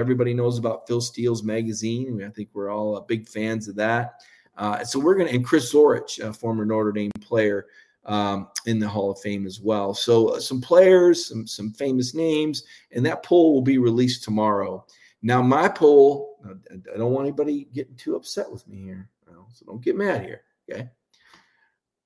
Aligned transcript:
Everybody 0.00 0.34
knows 0.34 0.58
about 0.58 0.86
Phil 0.88 1.00
Steele's 1.00 1.42
magazine. 1.42 2.22
I 2.24 2.30
think 2.30 2.48
we're 2.52 2.70
all 2.70 2.96
uh, 2.96 3.00
big 3.00 3.28
fans 3.28 3.68
of 3.68 3.76
that. 3.76 4.22
Uh, 4.56 4.82
so 4.82 4.98
we're 4.98 5.14
going 5.14 5.28
to, 5.28 5.34
and 5.34 5.44
Chris 5.44 5.72
Zorich, 5.72 6.18
a 6.18 6.32
former 6.32 6.64
Notre 6.64 6.92
Dame 6.92 7.10
player, 7.20 7.66
um, 8.06 8.48
in 8.66 8.78
the 8.78 8.88
Hall 8.88 9.10
of 9.10 9.20
Fame 9.20 9.46
as 9.46 9.60
well. 9.60 9.94
So 9.94 10.28
uh, 10.28 10.40
some 10.40 10.60
players, 10.60 11.26
some 11.26 11.46
some 11.46 11.72
famous 11.72 12.14
names, 12.14 12.64
and 12.92 13.04
that 13.06 13.22
poll 13.22 13.52
will 13.52 13.62
be 13.62 13.78
released 13.78 14.24
tomorrow. 14.24 14.84
Now 15.22 15.42
my 15.42 15.68
poll, 15.68 16.38
I 16.46 16.96
don't 16.96 17.12
want 17.12 17.26
anybody 17.26 17.68
getting 17.74 17.96
too 17.96 18.16
upset 18.16 18.50
with 18.50 18.66
me 18.66 18.82
here, 18.82 19.08
so 19.52 19.66
don't 19.66 19.84
get 19.84 19.96
mad 19.96 20.22
here. 20.22 20.42
Okay, 20.70 20.88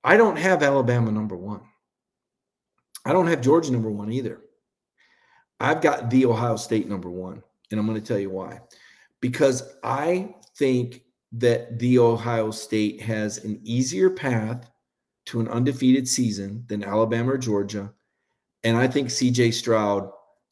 I 0.02 0.16
don't 0.16 0.36
have 0.36 0.62
Alabama 0.62 1.12
number 1.12 1.36
one. 1.36 1.60
I 3.04 3.12
don't 3.12 3.28
have 3.28 3.40
Georgia 3.40 3.70
number 3.70 3.90
one 3.90 4.10
either. 4.10 4.40
I've 5.60 5.80
got 5.80 6.10
the 6.10 6.26
Ohio 6.26 6.56
State 6.56 6.88
number 6.88 7.10
one. 7.10 7.42
And 7.74 7.80
I'm 7.80 7.88
going 7.88 8.00
to 8.00 8.06
tell 8.06 8.20
you 8.20 8.30
why. 8.30 8.60
Because 9.20 9.74
I 9.82 10.32
think 10.56 11.02
that 11.32 11.76
the 11.80 11.98
Ohio 11.98 12.52
State 12.52 13.00
has 13.00 13.44
an 13.44 13.58
easier 13.64 14.10
path 14.10 14.70
to 15.26 15.40
an 15.40 15.48
undefeated 15.48 16.06
season 16.06 16.64
than 16.68 16.84
Alabama 16.84 17.32
or 17.32 17.38
Georgia. 17.38 17.92
And 18.62 18.76
I 18.76 18.86
think 18.86 19.08
CJ 19.08 19.54
Stroud 19.54 20.08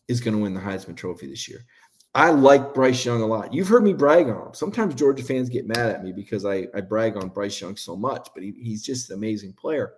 is 0.09 0.21
going 0.21 0.35
to 0.35 0.43
win 0.43 0.53
the 0.53 0.61
Heisman 0.61 0.97
Trophy 0.97 1.29
this 1.29 1.49
year. 1.49 1.65
I 2.13 2.31
like 2.31 2.75
Bryce 2.75 3.05
Young 3.05 3.23
a 3.23 3.27
lot. 3.27 3.55
You've 3.55 3.69
heard 3.69 3.85
me 3.85 3.93
brag 3.93 4.27
on 4.29 4.49
him. 4.49 4.55
Sometimes 4.55 4.97
Georgia 4.97 5.23
fans 5.23 5.49
get 5.49 5.69
mad 5.69 5.91
at 5.91 6.03
me 6.03 6.11
because 6.11 6.45
I, 6.45 6.67
I 6.75 6.81
brag 6.81 7.17
on 7.17 7.29
Bryce 7.29 7.61
Young 7.61 7.77
so 7.77 7.95
much, 7.95 8.31
but 8.35 8.43
he, 8.43 8.53
he's 8.61 8.83
just 8.83 9.11
an 9.11 9.17
amazing 9.17 9.53
player. 9.53 9.93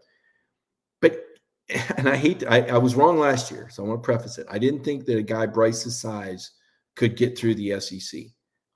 But 1.00 1.24
and 1.96 2.06
I 2.06 2.16
hate 2.16 2.44
I, 2.46 2.60
I 2.66 2.76
was 2.76 2.94
wrong 2.94 3.18
last 3.18 3.50
year, 3.50 3.70
so 3.70 3.82
I 3.82 3.88
want 3.88 4.02
to 4.02 4.04
preface 4.04 4.36
it. 4.36 4.46
I 4.50 4.58
didn't 4.58 4.84
think 4.84 5.06
that 5.06 5.16
a 5.16 5.22
guy 5.22 5.46
Bryce's 5.46 5.98
size– 5.98 6.50
could 6.96 7.16
get 7.16 7.36
through 7.36 7.54
the 7.56 7.80
SEC 7.80 8.22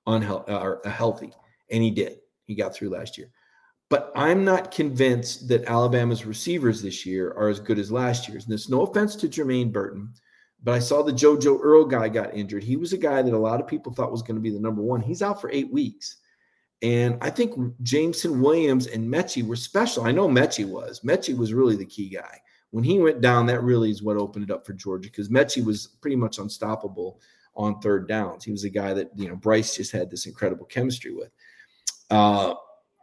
unhealthy 0.07 0.51
uh, 0.51 0.59
or 0.59 0.81
healthy, 0.85 1.31
and 1.71 1.83
he 1.83 1.91
did. 1.91 2.17
He 2.45 2.55
got 2.55 2.73
through 2.73 2.89
last 2.89 3.17
year. 3.17 3.29
But 3.89 4.11
I'm 4.15 4.45
not 4.45 4.71
convinced 4.71 5.47
that 5.47 5.65
Alabama's 5.65 6.25
receivers 6.25 6.81
this 6.81 7.05
year 7.05 7.31
are 7.31 7.49
as 7.49 7.59
good 7.59 7.79
as 7.79 7.91
last 7.91 8.27
year's. 8.27 8.43
And 8.43 8.51
there's 8.51 8.69
no 8.69 8.83
offense 8.83 9.15
to 9.17 9.27
Jermaine 9.27 9.71
Burton, 9.71 10.13
but 10.63 10.75
I 10.75 10.79
saw 10.79 11.01
the 11.01 11.11
JoJo 11.11 11.59
Earle 11.61 11.85
guy 11.85 12.07
got 12.09 12.35
injured. 12.35 12.63
He 12.63 12.75
was 12.75 12.93
a 12.93 12.97
guy 12.97 13.21
that 13.21 13.33
a 13.33 13.37
lot 13.37 13.59
of 13.59 13.67
people 13.67 13.93
thought 13.93 14.11
was 14.11 14.21
going 14.21 14.35
to 14.35 14.41
be 14.41 14.51
the 14.51 14.59
number 14.59 14.81
one. 14.81 15.01
He's 15.01 15.23
out 15.23 15.41
for 15.41 15.49
eight 15.51 15.71
weeks. 15.71 16.17
And 16.81 17.17
I 17.21 17.29
think 17.29 17.55
Jameson 17.83 18.39
Williams 18.41 18.87
and 18.87 19.11
Metchie 19.11 19.45
were 19.45 19.55
special. 19.55 20.05
I 20.05 20.11
know 20.11 20.29
Metchie 20.29 20.67
was. 20.67 21.01
Metchie 21.01 21.37
was 21.37 21.53
really 21.53 21.75
the 21.75 21.85
key 21.85 22.09
guy. 22.09 22.39
When 22.71 22.83
he 22.83 22.99
went 22.99 23.21
down, 23.21 23.47
that 23.47 23.63
really 23.63 23.89
is 23.89 24.03
what 24.03 24.17
opened 24.17 24.45
it 24.45 24.51
up 24.53 24.65
for 24.65 24.73
Georgia 24.73 25.09
because 25.09 25.29
Metchie 25.29 25.65
was 25.65 25.87
pretty 26.01 26.15
much 26.15 26.37
unstoppable 26.37 27.19
on 27.59 27.79
third 27.81 28.07
downs. 28.07 28.43
He 28.43 28.51
was 28.51 28.63
a 28.63 28.69
guy 28.69 28.93
that, 28.93 29.11
you 29.15 29.27
know, 29.27 29.35
Bryce 29.35 29.75
just 29.75 29.91
had 29.91 30.09
this 30.09 30.25
incredible 30.25 30.65
chemistry 30.65 31.13
with. 31.13 31.29
Uh, 32.09 32.55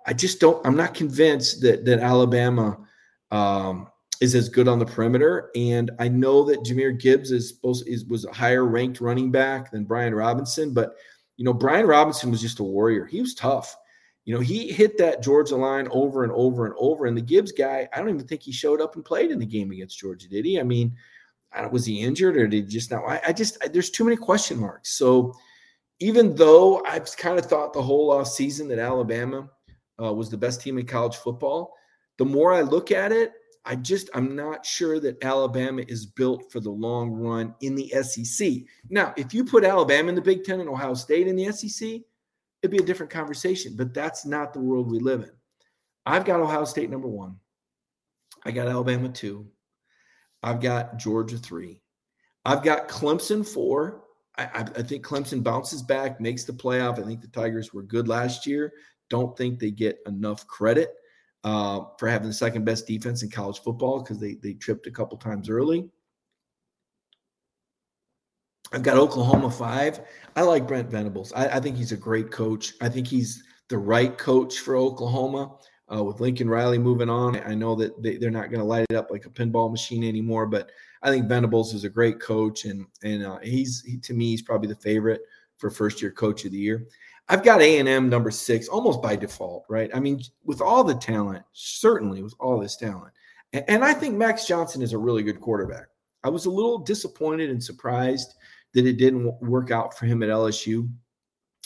I 0.07 0.15
just 0.15 0.41
don't, 0.41 0.67
I'm 0.67 0.77
not 0.77 0.95
convinced 0.95 1.61
that, 1.61 1.85
that 1.85 2.01
Alabama 2.01 2.79
um, 3.31 3.89
is 4.21 4.35
as 4.35 4.49
good 4.49 4.67
on 4.67 4.79
the 4.79 4.87
perimeter. 4.87 5.51
And 5.55 5.91
I 5.99 6.09
know 6.09 6.43
that 6.45 6.65
Jahmyr 6.65 6.99
Gibbs 6.99 7.31
is 7.33 7.51
supposed 7.51 7.87
is 7.87 8.07
was 8.07 8.25
a 8.25 8.33
higher 8.33 8.65
ranked 8.65 9.01
running 9.01 9.31
back 9.31 9.71
than 9.71 9.85
Brian 9.85 10.15
Robinson, 10.15 10.73
but 10.73 10.97
you 11.37 11.45
know, 11.45 11.53
Brian 11.53 11.87
Robinson 11.87 12.31
was 12.31 12.41
just 12.41 12.61
a 12.61 12.65
warrior. 12.65 13.05
He 13.05 13.21
was 13.21 13.35
tough. 13.35 13.77
You 14.25 14.35
know, 14.35 14.41
he 14.41 14.73
hit 14.73 14.97
that 14.99 15.23
Georgia 15.23 15.55
line 15.55 15.87
over 15.91 16.25
and 16.25 16.33
over 16.33 16.65
and 16.65 16.75
over. 16.79 17.05
And 17.05 17.17
the 17.17 17.21
Gibbs 17.21 17.53
guy, 17.53 17.87
I 17.93 17.99
don't 17.99 18.09
even 18.09 18.27
think 18.27 18.43
he 18.43 18.53
showed 18.53 18.81
up 18.81 18.97
and 18.97 19.05
played 19.05 19.31
in 19.31 19.39
the 19.39 19.47
game 19.47 19.71
against 19.71 19.99
Georgia, 19.99 20.29
did 20.29 20.47
he? 20.47 20.59
I 20.59 20.63
mean, 20.63 20.97
was 21.71 21.87
he 21.87 22.03
injured 22.03 22.37
or 22.37 22.47
did 22.47 22.65
he 22.65 22.71
just 22.71 22.91
not? 22.91 23.05
I, 23.07 23.21
I 23.29 23.33
just 23.33 23.59
I, 23.63 23.69
there's 23.69 23.91
too 23.91 24.05
many 24.05 24.17
question 24.17 24.59
marks. 24.59 24.99
So 24.99 25.35
even 26.01 26.35
though 26.35 26.83
I've 26.85 27.15
kind 27.17 27.39
of 27.39 27.47
thought 27.47 27.73
the 27.73 27.83
whole 27.83 28.13
off 28.13 28.29
season 28.29 28.69
that 28.69 28.79
Alabama 28.79 29.49
uh, 30.03 30.13
was 30.13 30.31
the 30.31 30.37
best 30.37 30.61
team 30.61 30.79
in 30.79 30.87
college 30.87 31.17
football, 31.17 31.75
the 32.19 32.25
more 32.25 32.53
I 32.53 32.61
look 32.61 32.91
at 32.91 33.13
it, 33.13 33.33
I 33.65 33.75
just 33.77 34.11
I'm 34.15 34.37
not 34.37 34.65
sure 34.65 35.01
that 35.01 35.23
Alabama 35.25 35.83
is 35.89 36.07
built 36.07 36.53
for 36.53 36.61
the 36.61 36.71
long 36.71 37.11
run 37.11 37.55
in 37.63 37.75
the 37.75 37.89
SEC. 38.03 38.53
Now, 38.91 39.13
if 39.17 39.35
you 39.35 39.45
put 39.45 39.65
Alabama 39.65 40.11
in 40.11 40.15
the 40.15 40.23
Big 40.23 40.45
Ten 40.45 40.61
and 40.61 40.69
Ohio 40.69 40.95
State 40.95 41.27
in 41.27 41.37
the 41.37 41.51
SEC, 41.51 42.01
it'd 42.63 42.71
be 42.71 42.79
a 42.79 42.87
different 42.87 43.11
conversation. 43.11 43.75
But 43.77 43.93
that's 43.93 44.25
not 44.25 44.53
the 44.53 44.61
world 44.61 44.91
we 44.91 45.01
live 45.01 45.23
in. 45.23 45.33
I've 46.05 46.25
got 46.25 46.41
Ohio 46.41 46.65
State 46.65 46.91
number 46.91 47.09
one. 47.09 47.37
I 48.45 48.53
got 48.53 48.69
Alabama 48.69 49.09
two. 49.09 49.49
I've 50.43 50.61
got 50.61 50.99
Georgia 50.99 51.39
three. 51.39 51.81
I've 52.45 52.63
got 52.63 52.89
Clemson 52.89 53.47
four. 53.47 54.03
I, 54.39 54.67
I, 54.77 54.83
think 54.83 55.05
Clemson 55.05 55.43
bounces 55.43 55.83
back, 55.83 56.21
makes 56.21 56.45
the 56.45 56.53
playoff. 56.53 56.99
I 56.99 57.07
think 57.07 57.23
the 57.23 57.29
Tigers 57.29 57.73
were 57.73 57.83
good 57.83 58.07
last 58.07 58.47
year. 58.47 58.73
Don't 59.09 59.37
think 59.37 59.59
they 59.59 59.71
get 59.71 59.99
enough 60.07 60.47
credit 60.47 60.91
uh, 61.43 61.81
for 61.99 62.09
having 62.09 62.29
the 62.29 62.35
second 62.35 62.65
best 62.65 62.87
defense 62.87 63.23
in 63.23 63.31
college 63.31 63.61
football 63.61 64.03
because 64.03 64.19
they 64.19 64.35
they 64.43 64.53
tripped 64.55 64.87
a 64.87 64.91
couple 64.91 65.17
times 65.17 65.49
early. 65.49 65.89
I've 68.73 68.83
got 68.83 68.97
Oklahoma 68.97 69.51
five. 69.51 70.01
I 70.35 70.43
like 70.43 70.67
Brent 70.67 70.91
Venables. 70.91 71.33
I, 71.35 71.49
I 71.49 71.61
think 71.61 71.77
he's 71.77 71.93
a 71.93 71.97
great 71.97 72.31
coach. 72.31 72.75
I 72.81 72.89
think 72.89 73.07
he's 73.07 73.45
the 73.69 73.79
right 73.79 74.17
coach 74.19 74.59
for 74.59 74.77
Oklahoma 74.77 75.57
uh, 75.93 76.03
with 76.03 76.21
Lincoln 76.21 76.49
Riley 76.49 76.79
moving 76.79 77.11
on. 77.11 77.41
I 77.41 77.55
know 77.55 77.75
that 77.77 78.03
they, 78.03 78.17
are 78.27 78.31
not 78.31 78.51
going 78.51 78.61
to 78.61 78.65
light 78.65 78.87
it 78.91 78.97
up 78.97 79.11
like 79.11 79.27
a 79.27 79.31
pinball 79.31 79.71
machine 79.71 80.05
anymore, 80.05 80.47
but 80.47 80.71
I 81.03 81.11
think 81.11 81.29
Venables 81.29 81.75
is 81.75 81.85
a 81.85 81.89
great 81.89 82.21
coach, 82.21 82.65
and 82.65 82.87
and 83.03 83.25
uh, 83.25 83.39
he's 83.43 83.83
he, 83.83 83.99
to 83.99 84.15
me 84.15 84.31
he's 84.31 84.43
probably 84.43 84.69
the 84.69 84.75
favorite 84.75 85.23
for 85.59 85.71
first 85.71 86.03
year 86.03 86.11
coach 86.11 86.45
of 86.45 86.53
the 86.53 86.59
year. 86.59 86.87
I've 87.29 87.45
got 87.45 87.63
A 87.63 87.79
and 87.79 87.89
M 87.89 88.09
number 88.09 88.31
six 88.31 88.69
almost 88.69 89.03
by 89.03 89.17
default, 89.17 89.65
right? 89.69 89.91
I 89.95 90.01
mean, 90.01 90.21
with 90.45 90.61
all 90.61 90.85
the 90.85 90.95
talent, 90.95 91.45
certainly 91.53 92.23
with 92.23 92.35
all 92.41 92.59
this 92.59 92.77
talent, 92.77 93.13
and, 93.53 93.65
and 93.69 93.85
I 93.85 93.95
think 93.95 94.17
Max 94.17 94.47
Johnson 94.47 94.83
is 94.83 94.93
a 94.93 94.99
really 94.99 95.23
good 95.23 95.41
quarterback. 95.41 95.87
I 96.25 96.29
was 96.29 96.47
a 96.47 96.51
little 96.51 96.79
disappointed 96.79 97.51
and 97.51 97.63
surprised 97.63 98.35
that 98.75 98.87
it 98.87 98.95
didn't 98.95 99.41
work 99.41 99.71
out 99.71 99.97
for 99.97 100.07
him 100.07 100.23
at 100.23 100.29
LSU, 100.29 100.91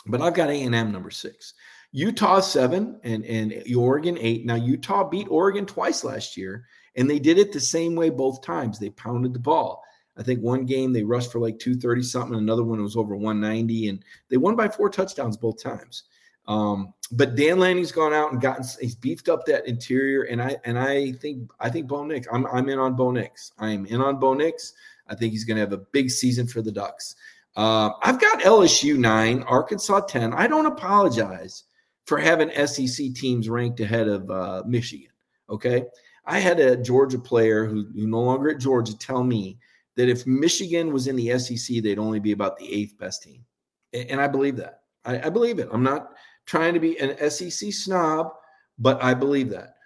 but 0.07 0.21
I've 0.21 0.35
got 0.35 0.51
A 0.51 0.63
and 0.63 0.75
M 0.75 0.93
number 0.93 1.11
six. 1.11 1.55
Utah 1.93 2.41
seven 2.41 3.01
and, 3.03 3.25
and 3.25 3.63
Oregon 3.77 4.17
eight. 4.21 4.47
Now, 4.47 4.55
Utah 4.55 5.09
beat 5.09 5.27
Oregon 5.29 5.67
twice 5.67 6.05
last 6.05 6.37
year, 6.37 6.67
and 6.97 7.11
they 7.11 7.19
did 7.19 7.39
it 7.39 7.53
the 7.53 7.61
same 7.61 7.95
way 7.95 8.11
both 8.11 8.43
times. 8.43 8.79
They 8.79 8.91
pounded 8.91 9.33
the 9.33 9.41
ball. 9.41 9.83
I 10.17 10.23
think 10.23 10.41
one 10.41 10.67
game 10.67 10.93
they 10.93 11.03
rushed 11.03 11.33
for 11.33 11.41
like 11.41 11.59
230 11.59 12.03
something, 12.03 12.37
another 12.37 12.65
one 12.65 12.83
was 12.83 12.97
over 12.97 13.17
190, 13.17 13.89
and 13.89 14.05
they 14.29 14.37
won 14.37 14.55
by 14.55 14.69
four 14.69 14.91
touchdowns 14.91 15.37
both 15.37 15.63
times. 15.63 16.05
Um, 16.47 16.95
but 17.13 17.37
Dan 17.37 17.59
Lanning's 17.59 17.93
gone 17.93 18.13
out 18.13 18.33
and 18.33 18.41
gotten 18.41 18.65
he's 18.81 18.95
beefed 18.95 19.29
up 19.29 19.47
that 19.47 19.67
interior, 19.67 20.23
and 20.25 20.43
I 20.43 20.57
and 20.65 20.79
I 20.79 21.13
think 21.13 21.51
I 21.61 21.71
think 21.71 21.87
Bo 21.87 22.05
Nix. 22.05 22.27
I'm 22.33 22.47
I'm 22.47 22.69
in 22.69 22.79
on 22.79 22.97
Bo 22.97 23.11
Nix. 23.11 23.53
I 23.59 23.71
am 23.71 23.87
in 23.87 24.01
on 24.01 24.19
Bo 24.19 24.35
Nix. 24.35 24.75
I 25.09 25.15
think 25.15 25.33
he's 25.33 25.45
going 25.45 25.57
to 25.57 25.61
have 25.61 25.73
a 25.73 25.79
big 25.79 26.11
season 26.11 26.47
for 26.47 26.63
the 26.63 26.73
Ducks. 26.73 27.17
Uh, 27.57 27.91
I've 28.03 28.21
got 28.21 28.41
LSU 28.41 28.97
nine, 28.97 29.43
Arkansas 29.45 30.01
ten. 30.01 30.33
I 30.33 30.47
don't 30.47 30.67
apologize 30.67 31.65
for 32.11 32.19
having 32.19 32.51
SEC 32.67 33.15
teams 33.15 33.49
ranked 33.49 33.79
ahead 33.79 34.09
of 34.09 34.29
uh, 34.33 34.65
Michigan. 34.67 35.13
Okay. 35.49 35.85
I 36.25 36.41
had 36.41 36.59
a 36.59 36.77
Georgia 36.77 37.21
player 37.21 37.65
who, 37.65 37.87
who 37.95 38.09
no 38.09 38.21
longer 38.21 38.51
at 38.51 38.59
Georgia 38.59 38.99
tell 38.99 39.23
me 39.23 39.61
that 39.95 40.09
if 40.09 40.27
Michigan 40.27 40.93
was 40.93 41.07
in 41.07 41.15
the 41.15 41.39
SEC, 41.39 41.81
they'd 41.81 42.01
only 42.01 42.19
be 42.19 42.33
about 42.33 42.59
the 42.59 42.69
eighth 42.69 42.99
best 42.99 43.23
team. 43.23 43.45
And, 43.93 44.11
and 44.11 44.21
I 44.21 44.27
believe 44.27 44.57
that. 44.57 44.81
I, 45.05 45.29
I 45.29 45.31
believe 45.31 45.61
it. 45.61 45.69
I'm 45.71 45.85
not 45.85 46.09
trying 46.47 46.75
to 46.75 46.81
be 46.81 46.99
an 46.99 47.31
SEC 47.31 47.73
snob, 47.73 48.33
but 48.77 49.01
I 49.01 49.15
believe 49.15 49.49
that. 49.51 49.77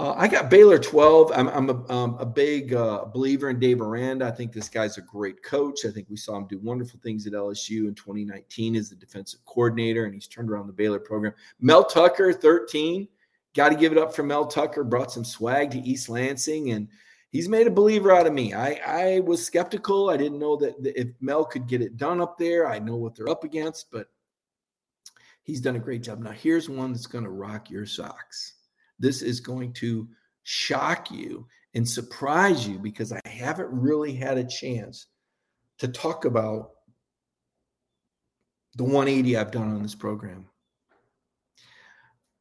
Uh, 0.00 0.14
I 0.16 0.28
got 0.28 0.48
Baylor 0.48 0.78
12. 0.78 1.32
I'm, 1.34 1.48
I'm 1.48 1.70
a, 1.70 1.92
um, 1.92 2.16
a 2.20 2.26
big 2.26 2.72
uh, 2.72 3.06
believer 3.06 3.50
in 3.50 3.58
Dave 3.58 3.80
Aranda. 3.80 4.26
I 4.26 4.30
think 4.30 4.52
this 4.52 4.68
guy's 4.68 4.96
a 4.96 5.02
great 5.02 5.42
coach. 5.42 5.84
I 5.84 5.90
think 5.90 6.06
we 6.08 6.16
saw 6.16 6.36
him 6.36 6.46
do 6.46 6.58
wonderful 6.58 7.00
things 7.02 7.26
at 7.26 7.32
LSU 7.32 7.88
in 7.88 7.94
2019 7.96 8.76
as 8.76 8.90
the 8.90 8.96
defensive 8.96 9.44
coordinator, 9.44 10.04
and 10.04 10.14
he's 10.14 10.28
turned 10.28 10.50
around 10.50 10.68
the 10.68 10.72
Baylor 10.72 11.00
program. 11.00 11.32
Mel 11.60 11.82
Tucker, 11.82 12.32
13. 12.32 13.08
Got 13.56 13.70
to 13.70 13.74
give 13.74 13.90
it 13.90 13.98
up 13.98 14.14
for 14.14 14.22
Mel 14.22 14.46
Tucker. 14.46 14.84
Brought 14.84 15.10
some 15.10 15.24
swag 15.24 15.72
to 15.72 15.80
East 15.80 16.08
Lansing, 16.08 16.70
and 16.70 16.86
he's 17.30 17.48
made 17.48 17.66
a 17.66 17.70
believer 17.70 18.12
out 18.12 18.28
of 18.28 18.32
me. 18.32 18.54
I, 18.54 18.80
I 18.86 19.20
was 19.20 19.44
skeptical. 19.44 20.10
I 20.10 20.16
didn't 20.16 20.38
know 20.38 20.54
that, 20.58 20.80
that 20.80 21.00
if 21.00 21.08
Mel 21.20 21.44
could 21.44 21.66
get 21.66 21.82
it 21.82 21.96
done 21.96 22.20
up 22.20 22.38
there. 22.38 22.68
I 22.68 22.78
know 22.78 22.94
what 22.94 23.16
they're 23.16 23.28
up 23.28 23.42
against, 23.42 23.90
but 23.90 24.06
he's 25.42 25.60
done 25.60 25.74
a 25.74 25.80
great 25.80 26.04
job. 26.04 26.20
Now, 26.20 26.30
here's 26.30 26.68
one 26.68 26.92
that's 26.92 27.06
going 27.08 27.24
to 27.24 27.30
rock 27.30 27.68
your 27.68 27.84
socks. 27.84 28.54
This 28.98 29.22
is 29.22 29.40
going 29.40 29.72
to 29.74 30.08
shock 30.42 31.10
you 31.10 31.46
and 31.74 31.88
surprise 31.88 32.66
you 32.66 32.78
because 32.78 33.12
I 33.12 33.20
haven't 33.26 33.70
really 33.70 34.14
had 34.14 34.38
a 34.38 34.44
chance 34.44 35.06
to 35.78 35.88
talk 35.88 36.24
about 36.24 36.70
the 38.76 38.84
180 38.84 39.36
I've 39.36 39.50
done 39.50 39.74
on 39.74 39.82
this 39.82 39.94
program. 39.94 40.46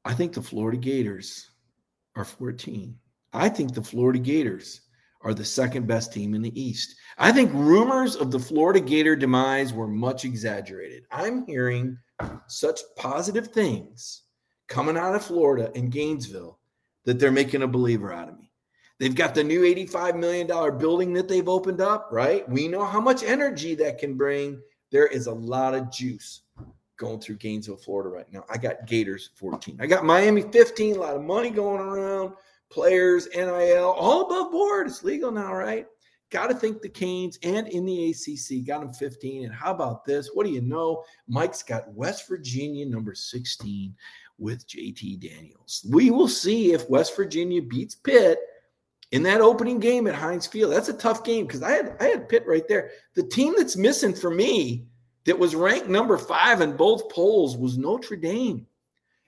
I 0.05 0.13
think 0.13 0.33
the 0.33 0.41
Florida 0.41 0.77
Gators 0.77 1.49
are 2.15 2.25
14. 2.25 2.97
I 3.33 3.49
think 3.49 3.73
the 3.73 3.83
Florida 3.83 4.19
Gators 4.19 4.81
are 5.21 5.33
the 5.33 5.43
second 5.43 5.87
best 5.87 6.13
team 6.13 6.33
in 6.33 6.41
the 6.41 6.59
East. 6.59 6.95
I 7.17 7.31
think 7.31 7.51
rumors 7.53 8.15
of 8.15 8.31
the 8.31 8.39
Florida 8.39 8.79
Gator 8.79 9.15
demise 9.15 9.73
were 9.73 9.87
much 9.87 10.23
exaggerated. 10.23 11.03
I'm 11.11 11.45
hearing 11.45 11.97
such 12.47 12.79
positive 12.95 13.47
things 13.49 14.23
coming 14.67 14.97
out 14.97 15.15
of 15.15 15.23
Florida 15.23 15.71
and 15.75 15.91
Gainesville 15.91 16.59
that 17.05 17.19
they're 17.19 17.31
making 17.31 17.63
a 17.63 17.67
believer 17.67 18.11
out 18.11 18.29
of 18.29 18.37
me. 18.37 18.51
They've 18.99 19.15
got 19.15 19.35
the 19.35 19.43
new 19.43 19.61
$85 19.61 20.17
million 20.17 20.47
building 20.77 21.13
that 21.13 21.27
they've 21.27 21.47
opened 21.47 21.81
up, 21.81 22.09
right? 22.11 22.47
We 22.49 22.67
know 22.67 22.83
how 22.83 22.99
much 22.99 23.23
energy 23.23 23.75
that 23.75 23.99
can 23.99 24.15
bring. 24.15 24.59
There 24.91 25.07
is 25.07 25.27
a 25.27 25.33
lot 25.33 25.75
of 25.75 25.91
juice 25.91 26.41
going 26.97 27.19
through 27.19 27.35
Gainesville, 27.35 27.77
Florida 27.77 28.09
right 28.09 28.31
now. 28.33 28.43
I 28.49 28.57
got 28.57 28.87
Gators 28.87 29.29
14. 29.35 29.77
I 29.79 29.85
got 29.85 30.03
Miami 30.03 30.41
15, 30.41 30.95
a 30.95 30.99
lot 30.99 31.15
of 31.15 31.21
money 31.21 31.51
going 31.51 31.79
around, 31.79 32.33
players, 32.69 33.27
NIL, 33.35 33.93
all 33.95 34.25
above 34.25 34.51
board. 34.51 34.87
It's 34.87 35.03
legal 35.03 35.31
now, 35.31 35.53
right? 35.53 35.85
Got 36.29 36.47
to 36.47 36.55
think 36.55 36.81
the 36.81 36.89
Canes 36.89 37.39
and 37.43 37.67
in 37.67 37.85
the 37.85 38.09
ACC 38.09 38.65
got 38.65 38.81
them 38.81 38.91
15. 38.91 39.45
And 39.45 39.53
how 39.53 39.71
about 39.71 40.03
this? 40.03 40.31
What 40.33 40.45
do 40.45 40.51
you 40.51 40.61
know? 40.61 41.03
Mike's 41.27 41.63
got 41.63 41.93
West 41.93 42.27
Virginia 42.27 42.85
number 42.85 43.13
16 43.15 43.95
with 44.37 44.67
JT 44.67 45.19
Daniels. 45.19 45.85
We 45.89 46.11
will 46.11 46.27
see 46.27 46.73
if 46.73 46.89
West 46.89 47.15
Virginia 47.15 47.61
beats 47.61 47.95
Pitt 47.95 48.39
in 49.11 49.23
that 49.23 49.41
opening 49.41 49.79
game 49.79 50.07
at 50.07 50.15
Heinz 50.15 50.47
Field. 50.47 50.71
That's 50.71 50.89
a 50.89 50.93
tough 50.93 51.23
game 51.23 51.45
because 51.45 51.63
I 51.63 51.71
had 51.71 51.95
I 51.99 52.05
had 52.05 52.29
Pitt 52.29 52.45
right 52.45 52.67
there. 52.67 52.91
The 53.15 53.23
team 53.23 53.53
that's 53.57 53.77
missing 53.77 54.13
for 54.13 54.29
me 54.29 54.85
that 55.25 55.39
was 55.39 55.55
ranked 55.55 55.89
number 55.89 56.17
five 56.17 56.61
in 56.61 56.75
both 56.75 57.09
polls 57.09 57.57
was 57.57 57.77
Notre 57.77 58.15
Dame. 58.15 58.65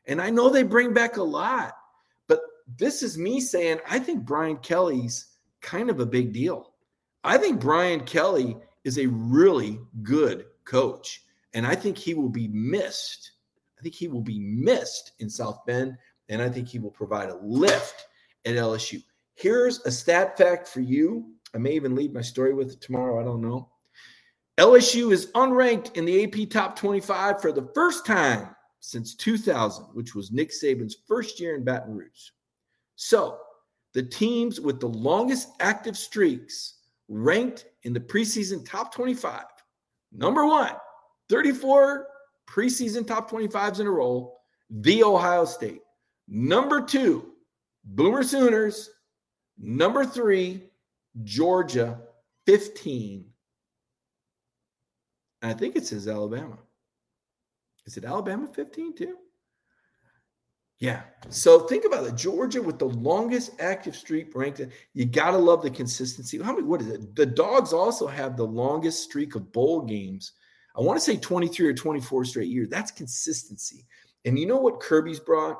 And 0.05 0.21
I 0.21 0.29
know 0.29 0.49
they 0.49 0.63
bring 0.63 0.93
back 0.93 1.17
a 1.17 1.23
lot, 1.23 1.73
but 2.27 2.41
this 2.77 3.03
is 3.03 3.17
me 3.17 3.39
saying 3.39 3.79
I 3.89 3.99
think 3.99 4.25
Brian 4.25 4.57
Kelly's 4.57 5.27
kind 5.61 5.89
of 5.89 5.99
a 5.99 6.05
big 6.05 6.33
deal. 6.33 6.73
I 7.23 7.37
think 7.37 7.59
Brian 7.59 8.01
Kelly 8.05 8.57
is 8.83 8.97
a 8.97 9.07
really 9.07 9.79
good 10.03 10.45
coach, 10.63 11.23
and 11.53 11.67
I 11.67 11.75
think 11.75 11.97
he 11.97 12.13
will 12.13 12.29
be 12.29 12.47
missed. 12.47 13.31
I 13.79 13.83
think 13.83 13.95
he 13.95 14.07
will 14.07 14.21
be 14.21 14.39
missed 14.39 15.13
in 15.19 15.29
South 15.29 15.65
Bend, 15.65 15.97
and 16.27 16.41
I 16.41 16.49
think 16.49 16.67
he 16.67 16.79
will 16.79 16.91
provide 16.91 17.29
a 17.29 17.37
lift 17.41 18.07
at 18.45 18.55
LSU. 18.55 19.01
Here's 19.35 19.79
a 19.85 19.91
stat 19.91 20.37
fact 20.37 20.67
for 20.67 20.81
you. 20.81 21.33
I 21.55 21.59
may 21.59 21.71
even 21.71 21.95
lead 21.95 22.13
my 22.13 22.21
story 22.21 22.53
with 22.53 22.71
it 22.71 22.81
tomorrow. 22.81 23.19
I 23.19 23.23
don't 23.23 23.41
know. 23.41 23.69
LSU 24.57 25.13
is 25.13 25.27
unranked 25.27 25.95
in 25.95 26.03
the 26.03 26.23
AP 26.25 26.49
Top 26.49 26.75
25 26.75 27.41
for 27.41 27.53
the 27.53 27.69
first 27.73 28.05
time 28.05 28.53
since 28.81 29.15
2000, 29.15 29.85
which 29.93 30.13
was 30.13 30.31
Nick 30.31 30.51
Saban's 30.51 30.97
first 31.07 31.39
year 31.39 31.55
in 31.55 31.63
Baton 31.63 31.95
Rouge. 31.95 32.31
So, 32.95 33.39
the 33.93 34.03
teams 34.03 34.59
with 34.59 34.81
the 34.81 34.89
longest 34.89 35.49
active 35.61 35.97
streaks 35.97 36.79
ranked 37.07 37.65
in 37.83 37.93
the 37.93 37.99
preseason 37.99 38.65
top 38.69 38.93
25. 38.93 39.43
Number 40.11 40.45
one, 40.45 40.73
34 41.29 42.07
preseason 42.49 43.05
top 43.05 43.29
25s 43.29 43.79
in 43.79 43.87
a 43.87 43.91
row, 43.91 44.33
the 44.69 45.03
Ohio 45.03 45.45
State. 45.45 45.81
Number 46.27 46.81
two, 46.81 47.33
Boomer 47.83 48.23
Sooners. 48.23 48.89
Number 49.57 50.05
three, 50.05 50.63
Georgia, 51.23 51.99
15. 52.45 53.25
And 55.41 55.51
I 55.51 55.53
think 55.53 55.75
it 55.75 55.85
says 55.85 56.07
Alabama. 56.07 56.57
Is 57.85 57.97
it 57.97 58.05
Alabama 58.05 58.47
15 58.47 58.95
too? 58.95 59.15
Yeah. 60.79 61.01
So 61.27 61.61
think 61.61 61.83
about 61.83 62.05
it. 62.05 62.15
Georgia 62.15 62.61
with 62.61 62.79
the 62.79 62.85
longest 62.85 63.51
active 63.59 63.95
streak 63.95 64.33
ranked. 64.33 64.61
You 64.93 65.05
got 65.05 65.31
to 65.31 65.37
love 65.37 65.61
the 65.61 65.69
consistency. 65.69 66.41
How 66.41 66.53
many, 66.53 66.63
what 66.63 66.81
is 66.81 66.87
it? 66.87 67.15
The 67.15 67.25
Dogs 67.25 67.73
also 67.73 68.07
have 68.07 68.37
the 68.37 68.45
longest 68.45 69.03
streak 69.03 69.35
of 69.35 69.51
bowl 69.51 69.81
games. 69.81 70.33
I 70.77 70.81
want 70.81 70.97
to 70.97 71.03
say 71.03 71.17
23 71.17 71.67
or 71.67 71.73
24 71.73 72.25
straight 72.25 72.49
years. 72.49 72.69
That's 72.69 72.91
consistency. 72.91 73.85
And 74.25 74.37
you 74.37 74.45
know 74.45 74.57
what 74.57 74.79
Kirby's 74.79 75.19
brought? 75.19 75.57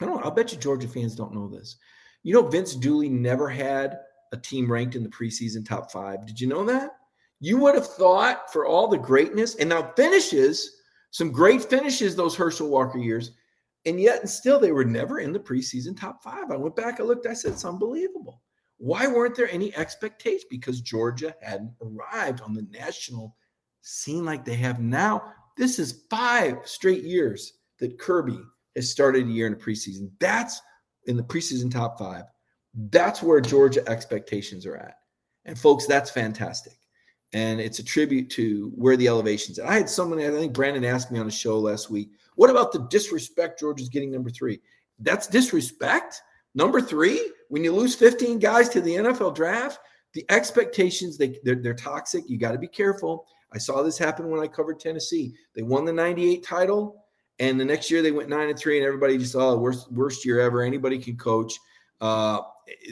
I 0.00 0.06
don't. 0.06 0.24
I'll 0.24 0.30
bet 0.30 0.52
you 0.52 0.58
Georgia 0.58 0.88
fans 0.88 1.14
don't 1.14 1.34
know 1.34 1.48
this. 1.48 1.76
You 2.22 2.34
know, 2.34 2.46
Vince 2.46 2.74
Dooley 2.74 3.08
never 3.08 3.48
had 3.48 3.98
a 4.32 4.36
team 4.36 4.70
ranked 4.70 4.96
in 4.96 5.02
the 5.02 5.08
preseason 5.08 5.66
top 5.66 5.92
five. 5.92 6.26
Did 6.26 6.40
you 6.40 6.46
know 6.46 6.64
that? 6.64 6.96
You 7.40 7.58
would 7.58 7.74
have 7.74 7.86
thought 7.86 8.52
for 8.52 8.66
all 8.66 8.88
the 8.88 8.98
greatness 8.98 9.56
and 9.56 9.68
now 9.68 9.92
finishes, 9.96 10.80
some 11.10 11.30
great 11.30 11.62
finishes 11.62 12.16
those 12.16 12.34
Herschel 12.34 12.68
Walker 12.68 12.98
years 12.98 13.32
and 13.86 14.00
yet, 14.00 14.20
and 14.20 14.30
still, 14.30 14.58
they 14.58 14.72
were 14.72 14.84
never 14.84 15.18
in 15.18 15.32
the 15.32 15.38
preseason 15.38 15.98
top 15.98 16.22
five. 16.22 16.50
I 16.50 16.56
went 16.56 16.76
back, 16.76 17.00
I 17.00 17.02
looked, 17.02 17.26
I 17.26 17.34
said, 17.34 17.52
it's 17.52 17.64
unbelievable. 17.64 18.40
Why 18.78 19.06
weren't 19.06 19.36
there 19.36 19.50
any 19.50 19.74
expectations? 19.76 20.46
Because 20.48 20.80
Georgia 20.80 21.34
hadn't 21.42 21.72
arrived 21.82 22.40
on 22.40 22.54
the 22.54 22.66
national 22.70 23.36
scene 23.84 24.24
like 24.24 24.44
they 24.44 24.54
have 24.56 24.80
now. 24.80 25.32
This 25.56 25.78
is 25.78 26.04
five 26.10 26.58
straight 26.64 27.04
years 27.04 27.52
that 27.78 27.98
Kirby 27.98 28.40
has 28.74 28.90
started 28.90 29.26
a 29.26 29.30
year 29.30 29.46
in 29.46 29.52
the 29.52 29.58
preseason. 29.58 30.10
That's 30.18 30.60
in 31.06 31.16
the 31.16 31.22
preseason 31.22 31.70
top 31.70 31.98
five. 31.98 32.24
That's 32.90 33.22
where 33.22 33.40
Georgia 33.40 33.88
expectations 33.88 34.66
are 34.66 34.76
at. 34.76 34.96
And 35.44 35.58
folks, 35.58 35.86
that's 35.86 36.10
fantastic. 36.10 36.72
And 37.32 37.60
it's 37.60 37.78
a 37.78 37.84
tribute 37.84 38.30
to 38.30 38.72
where 38.74 38.96
the 38.96 39.08
elevation's 39.08 39.58
at. 39.58 39.68
I 39.68 39.74
had 39.74 39.90
someone, 39.90 40.18
I 40.18 40.30
think 40.30 40.52
Brandon 40.52 40.84
asked 40.84 41.12
me 41.12 41.18
on 41.18 41.26
a 41.26 41.32
show 41.32 41.58
last 41.58 41.90
week 41.90 42.10
what 42.36 42.50
about 42.50 42.72
the 42.72 42.86
disrespect 42.90 43.60
Georgia's 43.60 43.88
getting 43.88 44.10
number 44.10 44.30
three? 44.30 44.60
That's 44.98 45.26
disrespect. 45.26 46.20
Number 46.54 46.80
three, 46.80 47.32
when 47.48 47.64
you 47.64 47.72
lose 47.72 47.94
15 47.94 48.38
guys 48.38 48.68
to 48.70 48.80
the 48.80 48.94
NFL 48.94 49.34
draft, 49.34 49.78
the 50.12 50.24
expectations 50.30 51.18
they 51.18 51.38
they're, 51.42 51.56
they're 51.56 51.74
toxic. 51.74 52.24
You 52.28 52.38
got 52.38 52.52
to 52.52 52.58
be 52.58 52.68
careful. 52.68 53.26
I 53.54 53.58
saw 53.58 53.82
this 53.82 53.96
happen 53.96 54.28
when 54.28 54.40
I 54.40 54.48
covered 54.48 54.80
Tennessee. 54.80 55.34
They 55.54 55.62
won 55.62 55.84
the 55.84 55.92
98 55.92 56.44
title, 56.44 57.04
and 57.38 57.58
the 57.58 57.64
next 57.64 57.90
year 57.90 58.02
they 58.02 58.10
went 58.10 58.28
nine 58.28 58.48
and 58.48 58.58
three, 58.58 58.78
and 58.78 58.86
everybody 58.86 59.16
just 59.16 59.36
oh 59.36 59.56
worst 59.56 59.90
worst 59.92 60.24
year 60.24 60.40
ever. 60.40 60.62
Anybody 60.62 60.98
can 60.98 61.16
coach. 61.16 61.58
Uh, 62.00 62.40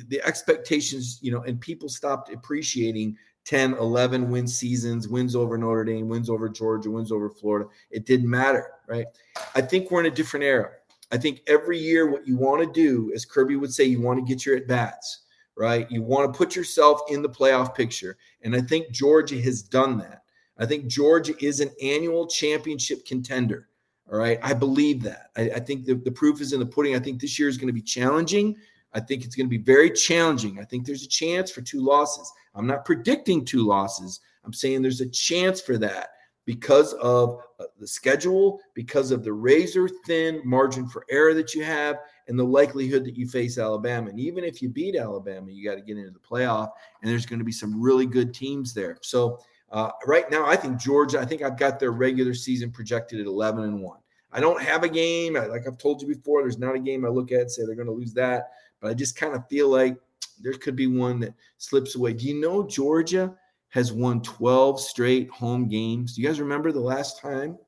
the 0.09 0.23
expectations, 0.23 1.19
you 1.23 1.33
know, 1.33 1.43
and 1.43 1.61
people 1.61 1.89
stopped 1.89 2.33
appreciating 2.33 3.17
10, 3.45 3.75
11 3.75 4.31
win 4.31 4.47
seasons, 4.47 5.09
wins 5.09 5.35
over 5.35 5.59
Notre 5.59 5.85
Dame, 5.85 6.09
wins 6.09 6.31
over 6.31 6.49
Georgia, 6.49 6.91
wins 6.91 7.11
over 7.11 7.29
Florida. 7.29 7.69
It 7.91 8.07
didn't 8.07 8.31
matter, 8.31 8.71
right? 8.87 9.07
I 9.55 9.61
think 9.61 9.91
we're 9.91 10.01
in 10.01 10.07
a 10.07 10.11
different 10.11 10.45
era. 10.45 10.71
I 11.11 11.19
think 11.19 11.43
every 11.47 11.79
year, 11.79 12.11
what 12.11 12.27
you 12.27 12.37
want 12.37 12.63
to 12.63 12.73
do, 12.73 13.13
as 13.15 13.25
Kirby 13.25 13.57
would 13.57 13.73
say, 13.73 13.85
you 13.85 14.01
want 14.01 14.19
to 14.19 14.25
get 14.25 14.47
your 14.47 14.57
at 14.57 14.69
bats, 14.69 15.23
right? 15.57 15.91
You 15.91 16.03
want 16.03 16.33
to 16.33 16.37
put 16.37 16.57
yourself 16.57 17.01
in 17.09 17.21
the 17.21 17.29
playoff 17.29 17.75
picture. 17.75 18.17
And 18.43 18.55
I 18.55 18.61
think 18.61 18.91
Georgia 18.91 19.41
has 19.43 19.63
done 19.63 19.99
that. 19.99 20.22
I 20.63 20.67
think 20.67 20.87
Georgia 20.87 21.35
is 21.45 21.61
an 21.61 21.71
annual 21.83 22.27
championship 22.27 23.05
contender. 23.05 23.69
All 24.11 24.19
right. 24.19 24.39
I 24.43 24.55
believe 24.55 25.03
that. 25.03 25.31
I, 25.37 25.51
I 25.57 25.61
think 25.61 25.85
the, 25.85 25.95
the 25.95 26.11
proof 26.11 26.41
is 26.41 26.53
in 26.53 26.61
the 26.61 26.67
pudding. 26.67 26.95
I 26.95 27.01
think 27.01 27.21
this 27.21 27.39
year 27.39 27.49
is 27.49 27.57
going 27.57 27.67
to 27.69 27.73
be 27.73 27.83
challenging. 27.83 28.57
I 28.95 29.01
think 29.01 29.25
it's 29.25 29.35
going 29.35 29.47
to 29.47 29.51
be 29.51 29.63
very 29.63 29.91
challenging. 29.91 30.61
I 30.61 30.65
think 30.65 30.87
there's 30.87 31.05
a 31.05 31.09
chance 31.09 31.51
for 31.51 31.63
two 31.63 31.81
losses. 31.81 32.31
I'm 32.55 32.67
not 32.67 32.85
predicting 32.85 33.45
two 33.45 33.67
losses. 33.67 34.21
I'm 34.45 34.53
saying 34.53 34.83
there's 34.83 35.01
a 35.01 35.09
chance 35.09 35.61
for 35.61 35.79
that 35.79 36.11
because 36.45 36.93
of 36.95 37.41
uh, 37.59 37.65
the 37.79 37.87
schedule, 37.87 38.61
because 38.75 39.11
of 39.11 39.25
the 39.25 39.33
razor 39.33 39.89
thin 40.07 40.43
margin 40.45 40.87
for 40.89 41.05
error 41.11 41.35
that 41.35 41.55
you 41.55 41.65
have, 41.65 41.97
and 42.29 42.39
the 42.39 42.45
likelihood 42.45 43.05
that 43.05 43.17
you 43.17 43.27
face 43.27 43.59
Alabama. 43.59 44.11
And 44.11 44.21
even 44.21 44.45
if 44.45 44.63
you 44.63 44.69
beat 44.69 44.97
Alabama, 44.97 45.51
you 45.51 45.69
got 45.69 45.77
to 45.77 45.83
get 45.83 45.97
into 45.97 46.11
the 46.11 46.19
playoff, 46.19 46.71
and 47.01 47.11
there's 47.11 47.27
going 47.27 47.39
to 47.39 47.45
be 47.45 47.53
some 47.53 47.81
really 47.81 48.07
good 48.07 48.35
teams 48.35 48.75
there. 48.75 48.99
So 49.01 49.41
uh, 49.73 49.91
right 50.07 50.31
now, 50.31 50.45
I 50.45 50.55
think 50.55 50.79
Georgia. 50.79 51.19
I 51.19 51.25
think 51.25 51.41
I've 51.43 51.59
got 51.59 51.81
their 51.81 51.93
regular 51.93 52.35
season 52.35 52.71
projected 52.71 53.21
at 53.21 53.27
11 53.27 53.65
and 53.65 53.81
one. 53.81 53.99
I 54.31 54.39
don't 54.39 54.63
have 54.63 54.85
a 54.85 54.89
game. 54.89 55.35
like 55.35 55.67
I've 55.67 55.79
told 55.79 56.03
you 56.03 56.09
before, 56.09 56.43
there's 56.43 56.59
not 56.59 56.77
a 56.77 56.79
game 56.79 57.05
I 57.05 57.09
look 57.09 57.33
at 57.33 57.51
say 57.51 57.65
they're 57.65 57.75
going 57.75 57.87
to 57.87 57.93
lose 57.93 58.13
that. 58.15 58.51
But 58.81 58.91
I 58.91 58.95
just 58.95 59.17
kind 59.17 59.35
of 59.35 59.49
feel 59.49 59.69
like 59.69 59.97
there 60.41 60.53
could 60.53 60.77
be 60.77 60.87
one 60.87 61.21
that 61.21 61.35
slips 61.57 61.95
away. 61.95 62.13
Do 62.13 62.27
you 62.27 62.41
know 62.41 62.67
Georgia 62.67 63.35
has 63.71 63.93
won 63.93 64.21
12 64.21 64.81
straight 64.81 65.31
home 65.31 65.69
games? 65.69 66.15
Do 66.15 66.23
you 66.23 66.29
guys 66.29 66.41
remember 66.41 66.71
the 66.71 66.81
last 66.81 67.19
time 67.21 67.59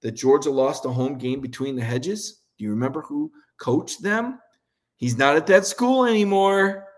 that 0.00 0.12
Georgia 0.12 0.50
lost 0.50 0.84
a 0.84 0.90
home 0.90 1.16
game 1.16 1.40
between 1.40 1.76
the 1.76 1.84
hedges? 1.84 2.40
Do 2.58 2.64
you 2.64 2.70
remember 2.70 3.02
who 3.02 3.30
coached 3.58 4.02
them? 4.02 4.40
He's 4.96 5.16
not 5.16 5.36
at 5.36 5.46
that 5.46 5.66
school 5.66 6.06
anymore. 6.06 6.88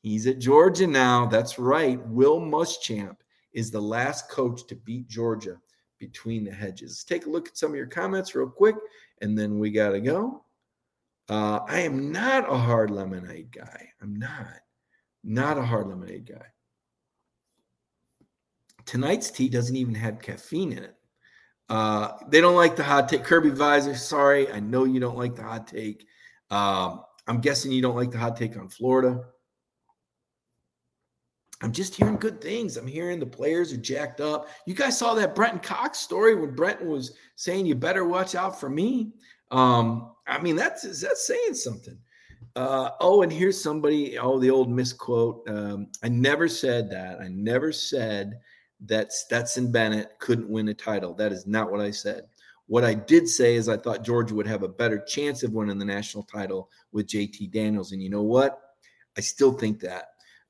He's 0.00 0.26
at 0.26 0.40
Georgia 0.40 0.88
now. 0.88 1.26
That's 1.26 1.58
right. 1.58 2.04
Will 2.08 2.40
Muschamp 2.40 3.16
is 3.58 3.72
the 3.72 3.80
last 3.80 4.30
coach 4.30 4.68
to 4.68 4.76
beat 4.76 5.08
Georgia 5.08 5.56
between 5.98 6.44
the 6.44 6.52
hedges. 6.52 7.02
Take 7.02 7.26
a 7.26 7.28
look 7.28 7.48
at 7.48 7.58
some 7.58 7.72
of 7.72 7.76
your 7.76 7.88
comments 7.88 8.36
real 8.36 8.48
quick, 8.48 8.76
and 9.20 9.36
then 9.36 9.58
we 9.58 9.72
got 9.72 9.90
to 9.90 10.00
go. 10.00 10.44
Uh, 11.28 11.58
I 11.66 11.80
am 11.80 12.12
not 12.12 12.50
a 12.50 12.56
hard 12.56 12.92
lemonade 12.92 13.50
guy. 13.50 13.88
I'm 14.00 14.14
not. 14.14 14.60
Not 15.24 15.58
a 15.58 15.62
hard 15.62 15.88
lemonade 15.88 16.26
guy. 16.28 16.46
Tonight's 18.86 19.32
tea 19.32 19.48
doesn't 19.48 19.74
even 19.74 19.96
have 19.96 20.22
caffeine 20.22 20.70
in 20.70 20.84
it. 20.84 20.94
Uh, 21.68 22.12
they 22.28 22.40
don't 22.40 22.54
like 22.54 22.76
the 22.76 22.84
hot 22.84 23.08
take. 23.08 23.24
Kirby 23.24 23.50
Visor, 23.50 23.96
sorry. 23.96 24.50
I 24.52 24.60
know 24.60 24.84
you 24.84 25.00
don't 25.00 25.18
like 25.18 25.34
the 25.34 25.42
hot 25.42 25.66
take. 25.66 26.06
Um, 26.48 27.02
I'm 27.26 27.40
guessing 27.40 27.72
you 27.72 27.82
don't 27.82 27.96
like 27.96 28.12
the 28.12 28.18
hot 28.18 28.36
take 28.36 28.56
on 28.56 28.68
Florida. 28.68 29.24
I'm 31.60 31.72
just 31.72 31.94
hearing 31.94 32.16
good 32.16 32.40
things. 32.40 32.76
I'm 32.76 32.86
hearing 32.86 33.18
the 33.18 33.26
players 33.26 33.72
are 33.72 33.78
jacked 33.78 34.20
up. 34.20 34.48
You 34.66 34.74
guys 34.74 34.96
saw 34.96 35.14
that 35.14 35.34
Brenton 35.34 35.58
Cox 35.58 35.98
story 35.98 36.34
when 36.34 36.54
Brenton 36.54 36.88
was 36.88 37.12
saying, 37.34 37.66
"You 37.66 37.74
better 37.74 38.04
watch 38.04 38.34
out 38.34 38.60
for 38.60 38.70
me." 38.70 39.12
Um, 39.50 40.12
I 40.26 40.40
mean, 40.40 40.56
that's 40.56 40.82
that's 40.82 41.26
saying 41.26 41.54
something. 41.54 41.98
Uh, 42.54 42.90
oh, 43.00 43.22
and 43.22 43.32
here's 43.32 43.60
somebody. 43.60 44.18
Oh, 44.18 44.38
the 44.38 44.50
old 44.50 44.70
misquote. 44.70 45.48
Um, 45.48 45.88
I 46.02 46.08
never 46.08 46.48
said 46.48 46.90
that. 46.90 47.20
I 47.20 47.28
never 47.28 47.72
said 47.72 48.38
that 48.86 49.12
Stetson 49.12 49.72
Bennett 49.72 50.18
couldn't 50.18 50.48
win 50.48 50.68
a 50.68 50.74
title. 50.74 51.14
That 51.14 51.32
is 51.32 51.46
not 51.46 51.70
what 51.70 51.80
I 51.80 51.90
said. 51.90 52.24
What 52.66 52.84
I 52.84 52.94
did 52.94 53.28
say 53.28 53.56
is 53.56 53.68
I 53.68 53.76
thought 53.76 54.04
Georgia 54.04 54.34
would 54.34 54.46
have 54.46 54.62
a 54.62 54.68
better 54.68 54.98
chance 54.98 55.42
of 55.42 55.52
winning 55.52 55.78
the 55.78 55.84
national 55.84 56.24
title 56.24 56.70
with 56.92 57.06
JT 57.06 57.50
Daniels. 57.50 57.92
And 57.92 58.02
you 58.02 58.10
know 58.10 58.22
what? 58.22 58.60
I 59.16 59.20
still 59.20 59.52
think 59.52 59.80
that. 59.80 60.08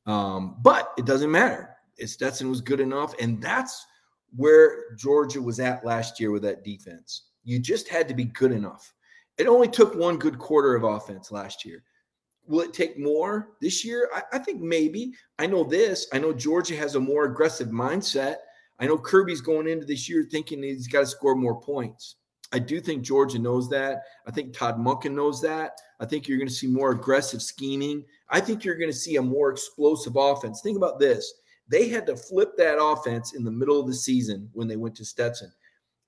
Um, 0.08 0.56
but 0.62 0.92
it 0.96 1.04
doesn't 1.04 1.30
matter. 1.30 1.76
Stetson 2.04 2.48
was 2.48 2.60
good 2.60 2.80
enough. 2.80 3.14
And 3.20 3.40
that's 3.40 3.86
where 4.34 4.94
Georgia 4.96 5.40
was 5.40 5.60
at 5.60 5.84
last 5.84 6.18
year 6.18 6.30
with 6.30 6.42
that 6.42 6.64
defense. 6.64 7.26
You 7.44 7.58
just 7.58 7.88
had 7.88 8.08
to 8.08 8.14
be 8.14 8.24
good 8.24 8.52
enough. 8.52 8.92
It 9.36 9.46
only 9.46 9.68
took 9.68 9.94
one 9.94 10.18
good 10.18 10.38
quarter 10.38 10.74
of 10.74 10.84
offense 10.84 11.30
last 11.30 11.64
year. 11.64 11.84
Will 12.46 12.60
it 12.60 12.72
take 12.72 12.98
more 12.98 13.50
this 13.60 13.84
year? 13.84 14.08
I, 14.14 14.22
I, 14.32 14.38
think 14.38 14.60
maybe. 14.60 15.12
I 15.38 15.46
know 15.46 15.64
this. 15.64 16.08
I 16.12 16.18
know 16.18 16.32
Georgia 16.32 16.76
has 16.76 16.94
a 16.94 17.00
more 17.00 17.26
aggressive 17.26 17.68
mindset. 17.68 18.36
I 18.80 18.86
know 18.86 18.96
Kirby's 18.96 19.42
going 19.42 19.68
into 19.68 19.84
this 19.84 20.08
year 20.08 20.26
thinking 20.30 20.62
he's 20.62 20.88
got 20.88 21.00
to 21.00 21.06
score 21.06 21.34
more 21.34 21.60
points. 21.60 22.16
I 22.52 22.58
do 22.58 22.80
think 22.80 23.02
Georgia 23.02 23.38
knows 23.38 23.68
that. 23.70 24.02
I 24.26 24.30
think 24.30 24.52
Todd 24.52 24.78
Monken 24.78 25.14
knows 25.14 25.42
that. 25.42 25.72
I 26.00 26.06
think 26.06 26.26
you're 26.26 26.38
going 26.38 26.48
to 26.48 26.54
see 26.54 26.66
more 26.66 26.92
aggressive 26.92 27.42
scheming. 27.42 28.04
I 28.30 28.40
think 28.40 28.64
you're 28.64 28.78
going 28.78 28.90
to 28.90 28.96
see 28.96 29.16
a 29.16 29.22
more 29.22 29.50
explosive 29.50 30.16
offense. 30.16 30.60
Think 30.62 30.76
about 30.76 30.98
this. 30.98 31.32
They 31.68 31.88
had 31.88 32.06
to 32.06 32.16
flip 32.16 32.56
that 32.56 32.82
offense 32.82 33.34
in 33.34 33.44
the 33.44 33.50
middle 33.50 33.78
of 33.78 33.86
the 33.86 33.94
season 33.94 34.48
when 34.54 34.68
they 34.68 34.76
went 34.76 34.96
to 34.96 35.04
Stetson. 35.04 35.52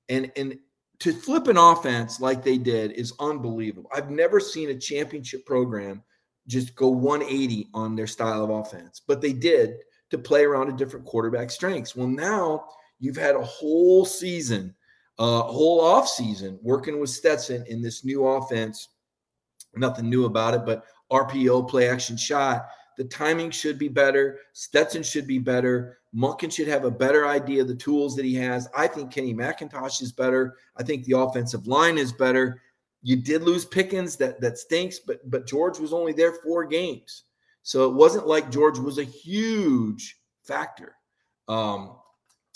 And 0.09 0.33
and 0.37 0.59
to 1.01 1.13
flip 1.13 1.49
an 1.49 1.57
offense 1.57 2.21
like 2.21 2.45
they 2.45 2.59
did 2.59 2.93
is 2.93 3.15
unbelievable. 3.21 3.91
I've 3.95 4.11
never 4.11 4.39
seen 4.39 4.71
a 4.71 4.79
championship 4.79 5.47
program 5.47 6.03
just 6.47 6.75
go 6.75 6.89
180 6.89 7.69
on 7.75 7.97
their 7.97 8.07
style 8.07 8.45
of 8.45 8.51
offense, 8.51 9.01
but 9.07 9.21
they 9.21 9.33
did 9.33 9.77
to 10.11 10.19
play 10.19 10.45
around 10.45 10.69
a 10.69 10.77
different 10.77 11.07
quarterback 11.07 11.51
strengths. 11.51 11.97
Well, 11.97 12.09
now 12.09 12.65
you've 12.99 13.17
had 13.17 13.37
a 13.37 13.43
whole 13.43 14.05
season, 14.05 14.75
uh, 15.21 15.43
whole 15.43 15.83
off 15.83 16.09
season 16.09 16.59
working 16.63 16.99
with 16.99 17.11
Stetson 17.11 17.63
in 17.69 17.83
this 17.83 18.05
new 18.05 18.27
offense. 18.27 18.89
Nothing 19.77 20.09
new 20.09 20.25
about 20.25 20.55
it, 20.55 20.65
but 20.65 20.85
RPO 21.13 21.69
play 21.69 21.89
action 21.91 22.17
shot. 22.17 22.69
The 22.97 23.05
timing 23.05 23.51
should 23.51 23.79
be 23.79 23.89
better. 23.89 24.39
Stetson 24.55 25.03
should 25.03 25.27
be 25.27 25.39
better. 25.39 25.99
Monken 26.17 26.51
should 26.51 26.69
have 26.69 26.85
a 26.85 26.91
better 26.91 27.29
idea 27.29 27.61
of 27.61 27.69
the 27.69 27.75
tools 27.75 28.17
that 28.17 28.25
he 28.25 28.35
has. 28.37 28.67
I 28.75 28.87
think 28.87 29.13
Kenny 29.13 29.35
McIntosh 29.35 30.03
is 30.03 30.11
better. 30.11 30.57
I 30.77 30.83
think 30.83 31.05
the 31.05 31.19
offensive 31.19 31.67
line 31.67 31.99
is 31.99 32.13
better. 32.13 32.63
You 33.03 33.17
did 33.17 33.43
lose 33.43 33.67
Pickens, 33.67 34.17
that 34.17 34.41
that 34.41 34.59
stinks, 34.59 34.99
but 34.99 35.19
but 35.31 35.47
George 35.47 35.79
was 35.79 35.93
only 35.93 36.13
there 36.13 36.33
four 36.33 36.65
games, 36.67 37.25
so 37.63 37.89
it 37.89 37.95
wasn't 37.95 38.27
like 38.27 38.51
George 38.51 38.79
was 38.79 38.99
a 38.99 39.05
huge 39.05 40.19
factor. 40.43 40.97
Um, 41.49 41.97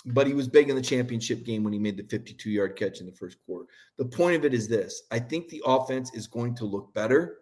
but 0.06 0.26
he 0.26 0.34
was 0.34 0.48
big 0.48 0.68
in 0.68 0.76
the 0.76 0.82
championship 0.82 1.44
game 1.44 1.64
when 1.64 1.72
he 1.72 1.78
made 1.78 1.96
the 1.96 2.04
52 2.04 2.50
yard 2.50 2.76
catch 2.76 3.00
in 3.00 3.06
the 3.06 3.12
first 3.12 3.38
quarter. 3.46 3.66
The 3.98 4.04
point 4.04 4.36
of 4.36 4.44
it 4.44 4.54
is 4.54 4.68
this: 4.68 5.02
I 5.10 5.18
think 5.18 5.48
the 5.48 5.62
offense 5.64 6.14
is 6.14 6.26
going 6.26 6.54
to 6.56 6.64
look 6.64 6.92
better. 6.94 7.38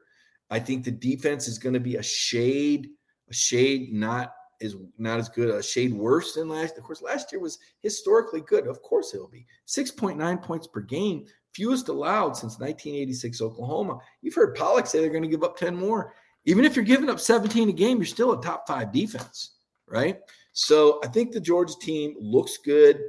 I 0.50 0.58
think 0.58 0.84
the 0.84 0.90
defense 0.90 1.48
is 1.48 1.58
going 1.58 1.74
to 1.74 1.80
be 1.80 1.96
a 1.96 2.02
shade, 2.02 2.88
a 3.30 3.34
shade 3.34 3.92
not 3.92 4.34
is 4.60 4.76
not 4.98 5.18
as 5.18 5.28
good, 5.28 5.50
a 5.50 5.62
shade 5.62 5.92
worse 5.92 6.34
than 6.34 6.48
last. 6.48 6.78
Of 6.78 6.84
course, 6.84 7.02
last 7.02 7.32
year 7.32 7.40
was 7.40 7.58
historically 7.80 8.42
good. 8.42 8.66
Of 8.66 8.80
course, 8.82 9.12
it'll 9.14 9.28
be 9.28 9.46
6.9 9.66 10.42
points 10.42 10.66
per 10.66 10.80
game 10.80 11.26
fewest 11.54 11.88
allowed 11.88 12.36
since 12.36 12.58
1986 12.58 13.40
Oklahoma. 13.40 13.98
You've 14.20 14.34
heard 14.34 14.54
Pollock 14.54 14.86
say 14.86 15.00
they're 15.00 15.10
going 15.10 15.22
to 15.22 15.28
give 15.28 15.44
up 15.44 15.56
10 15.56 15.76
more. 15.76 16.14
Even 16.44 16.64
if 16.64 16.74
you're 16.74 16.84
giving 16.84 17.10
up 17.10 17.20
17 17.20 17.68
a 17.68 17.72
game, 17.72 17.98
you're 17.98 18.06
still 18.06 18.32
a 18.32 18.42
top 18.42 18.66
five 18.66 18.92
defense, 18.92 19.56
right? 19.86 20.18
So 20.52 21.00
I 21.02 21.08
think 21.08 21.32
the 21.32 21.40
Georgia 21.40 21.74
team 21.80 22.14
looks 22.20 22.58
good. 22.58 23.00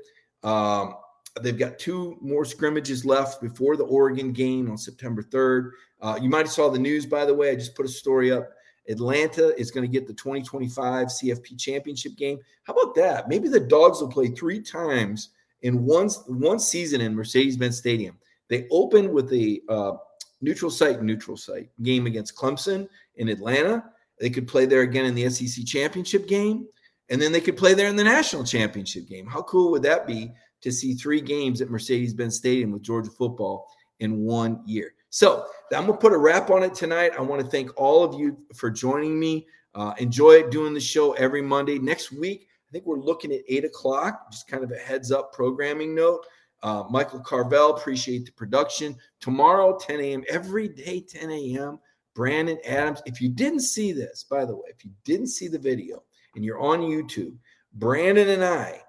Um, 0.43 0.95
they've 1.41 1.57
got 1.57 1.79
two 1.79 2.17
more 2.21 2.45
scrimmages 2.45 3.05
left 3.05 3.41
before 3.41 3.75
the 3.75 3.83
Oregon 3.83 4.31
game 4.31 4.69
on 4.69 4.77
September 4.77 5.23
3rd. 5.23 5.71
Uh, 6.01 6.19
you 6.21 6.29
might 6.29 6.45
have 6.45 6.51
saw 6.51 6.69
the 6.69 6.79
news, 6.79 7.05
by 7.05 7.25
the 7.25 7.33
way. 7.33 7.49
I 7.49 7.55
just 7.55 7.75
put 7.75 7.85
a 7.85 7.89
story 7.89 8.31
up. 8.31 8.49
Atlanta 8.89 9.57
is 9.57 9.71
going 9.71 9.85
to 9.85 9.91
get 9.91 10.07
the 10.07 10.13
2025 10.13 11.07
CFP 11.07 11.57
championship 11.57 12.15
game. 12.17 12.39
How 12.63 12.73
about 12.73 12.95
that? 12.95 13.29
Maybe 13.29 13.47
the 13.47 13.59
Dogs 13.59 14.01
will 14.01 14.09
play 14.09 14.27
three 14.27 14.61
times 14.61 15.29
in 15.61 15.85
one, 15.85 16.09
one 16.27 16.59
season 16.59 16.99
in 16.99 17.15
Mercedes-Benz 17.15 17.77
Stadium. 17.77 18.17
They 18.49 18.67
opened 18.71 19.09
with 19.09 19.31
a 19.31 19.61
uh, 19.69 19.93
neutral 20.41 20.69
site, 20.69 21.01
neutral 21.01 21.37
site 21.37 21.69
game 21.81 22.05
against 22.05 22.35
Clemson 22.35 22.87
in 23.15 23.29
Atlanta. 23.29 23.85
They 24.19 24.29
could 24.29 24.47
play 24.47 24.65
there 24.65 24.81
again 24.81 25.05
in 25.05 25.15
the 25.15 25.29
SEC 25.29 25.65
championship 25.65 26.27
game, 26.27 26.67
and 27.09 27.21
then 27.21 27.31
they 27.31 27.41
could 27.41 27.57
play 27.57 27.73
there 27.73 27.87
in 27.87 27.95
the 27.95 28.03
national 28.03 28.43
championship 28.43 29.07
game. 29.07 29.27
How 29.27 29.41
cool 29.43 29.71
would 29.71 29.83
that 29.83 30.07
be 30.07 30.31
to 30.61 30.71
see 30.71 30.93
three 30.93 31.21
games 31.21 31.61
at 31.61 31.69
Mercedes 31.69 32.13
Benz 32.13 32.37
Stadium 32.37 32.71
with 32.71 32.81
Georgia 32.81 33.11
football 33.11 33.67
in 33.99 34.19
one 34.19 34.61
year? 34.65 34.93
So 35.09 35.45
I'm 35.71 35.85
going 35.85 35.97
to 35.97 36.01
put 36.01 36.13
a 36.13 36.17
wrap 36.17 36.49
on 36.49 36.63
it 36.63 36.73
tonight. 36.73 37.11
I 37.17 37.21
want 37.21 37.43
to 37.43 37.47
thank 37.47 37.69
all 37.79 38.03
of 38.03 38.19
you 38.19 38.37
for 38.55 38.71
joining 38.71 39.19
me. 39.19 39.47
Uh, 39.75 39.93
enjoy 39.97 40.49
doing 40.49 40.73
the 40.73 40.79
show 40.79 41.13
every 41.13 41.41
Monday. 41.41 41.77
Next 41.77 42.11
week, 42.11 42.47
I 42.49 42.71
think 42.71 42.85
we're 42.85 42.99
looking 42.99 43.31
at 43.31 43.41
eight 43.47 43.65
o'clock, 43.65 44.31
just 44.31 44.47
kind 44.47 44.63
of 44.63 44.71
a 44.71 44.77
heads 44.77 45.11
up 45.11 45.33
programming 45.33 45.93
note. 45.93 46.25
Uh, 46.63 46.83
Michael 46.89 47.19
Carvell, 47.19 47.77
appreciate 47.77 48.25
the 48.25 48.31
production. 48.31 48.95
Tomorrow, 49.19 49.77
10 49.77 49.99
a.m., 49.99 50.23
every 50.29 50.69
day, 50.69 51.01
10 51.01 51.29
a.m., 51.29 51.79
Brandon 52.15 52.57
Adams. 52.65 53.01
If 53.05 53.19
you 53.19 53.29
didn't 53.29 53.61
see 53.61 53.91
this, 53.91 54.23
by 54.23 54.45
the 54.45 54.55
way, 54.55 54.69
if 54.69 54.85
you 54.85 54.91
didn't 55.03 55.27
see 55.27 55.47
the 55.47 55.59
video 55.59 56.03
and 56.35 56.43
you're 56.43 56.59
on 56.59 56.81
YouTube, 56.81 57.37
Brandon 57.73 58.29
and 58.29 58.43
I, 58.43 58.81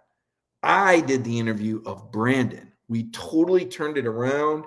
I 0.62 1.00
did 1.00 1.24
the 1.24 1.38
interview 1.38 1.82
of 1.86 2.10
Brandon. 2.10 2.72
We 2.88 3.10
totally 3.10 3.64
turned 3.64 3.98
it 3.98 4.06
around. 4.06 4.64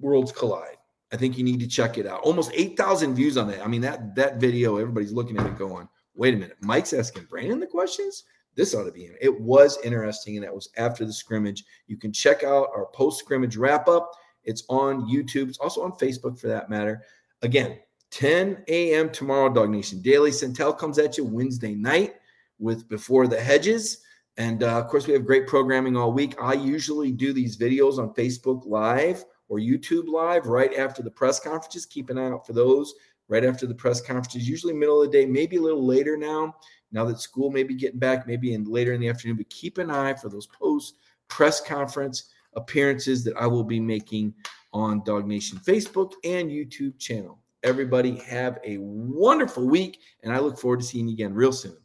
Worlds 0.00 0.32
collide. 0.32 0.76
I 1.12 1.16
think 1.16 1.38
you 1.38 1.44
need 1.44 1.60
to 1.60 1.66
check 1.66 1.96
it 1.96 2.06
out. 2.06 2.20
Almost 2.20 2.52
8,000 2.54 3.14
views 3.14 3.36
on 3.36 3.48
it. 3.50 3.60
I 3.64 3.66
mean, 3.66 3.80
that 3.80 4.14
that 4.14 4.36
video, 4.36 4.76
everybody's 4.76 5.12
looking 5.12 5.38
at 5.38 5.46
it 5.46 5.56
going, 5.56 5.88
wait 6.14 6.34
a 6.34 6.36
minute. 6.36 6.58
Mike's 6.60 6.92
asking 6.92 7.24
Brandon 7.24 7.60
the 7.60 7.66
questions? 7.66 8.24
this 8.58 8.74
ought 8.74 8.84
to 8.84 8.92
be 8.92 9.06
in. 9.06 9.14
It 9.20 9.40
was 9.40 9.78
interesting, 9.84 10.36
and 10.36 10.44
that 10.44 10.52
was 10.52 10.68
after 10.76 11.04
the 11.06 11.12
scrimmage. 11.12 11.64
You 11.86 11.96
can 11.96 12.12
check 12.12 12.42
out 12.42 12.70
our 12.74 12.86
post 12.86 13.20
scrimmage 13.20 13.56
wrap 13.56 13.86
up. 13.86 14.10
It's 14.42 14.64
on 14.68 15.08
YouTube. 15.08 15.48
It's 15.48 15.58
also 15.58 15.82
on 15.82 15.92
Facebook 15.92 16.40
for 16.40 16.48
that 16.48 16.68
matter. 16.68 17.02
Again, 17.42 17.78
10 18.10 18.64
a.m. 18.68 19.10
tomorrow, 19.10 19.52
Dog 19.52 19.70
Nation 19.70 20.00
Daily. 20.00 20.30
Centel 20.30 20.76
comes 20.76 20.98
at 20.98 21.18
you 21.18 21.24
Wednesday 21.24 21.74
night 21.74 22.14
with 22.58 22.88
Before 22.88 23.26
the 23.26 23.40
Hedges. 23.40 23.98
And 24.36 24.62
uh, 24.62 24.78
of 24.78 24.88
course, 24.88 25.06
we 25.06 25.12
have 25.12 25.26
great 25.26 25.46
programming 25.46 25.96
all 25.96 26.12
week. 26.12 26.34
I 26.40 26.54
usually 26.54 27.12
do 27.12 27.32
these 27.32 27.56
videos 27.56 27.98
on 27.98 28.14
Facebook 28.14 28.66
Live 28.66 29.24
or 29.48 29.58
YouTube 29.58 30.08
Live 30.08 30.46
right 30.46 30.74
after 30.74 31.02
the 31.02 31.10
press 31.10 31.40
conferences. 31.40 31.86
Keep 31.86 32.10
an 32.10 32.18
eye 32.18 32.30
out 32.30 32.46
for 32.46 32.52
those 32.52 32.94
right 33.28 33.44
after 33.44 33.66
the 33.66 33.74
press 33.74 34.00
conferences, 34.00 34.48
usually 34.48 34.72
middle 34.72 35.02
of 35.02 35.10
the 35.10 35.18
day, 35.18 35.26
maybe 35.26 35.56
a 35.56 35.60
little 35.60 35.84
later 35.84 36.16
now 36.16 36.54
now 36.92 37.04
that 37.04 37.20
school 37.20 37.50
may 37.50 37.62
be 37.62 37.74
getting 37.74 37.98
back, 37.98 38.26
maybe 38.26 38.54
in 38.54 38.64
later 38.64 38.92
in 38.92 39.00
the 39.00 39.08
afternoon, 39.08 39.36
but 39.36 39.50
keep 39.50 39.78
an 39.78 39.90
eye 39.90 40.14
for 40.14 40.28
those 40.28 40.46
post 40.46 40.96
press 41.28 41.60
conference 41.60 42.30
appearances 42.54 43.22
that 43.24 43.36
I 43.36 43.46
will 43.46 43.64
be 43.64 43.80
making 43.80 44.34
on 44.72 45.04
Dog 45.04 45.26
Nation 45.26 45.58
Facebook 45.58 46.12
and 46.24 46.50
YouTube 46.50 46.98
channel. 46.98 47.38
Everybody 47.68 48.16
have 48.20 48.58
a 48.64 48.78
wonderful 48.78 49.68
week, 49.68 50.00
and 50.22 50.32
I 50.32 50.38
look 50.38 50.58
forward 50.58 50.80
to 50.80 50.86
seeing 50.86 51.06
you 51.06 51.12
again 51.12 51.34
real 51.34 51.52
soon. 51.52 51.76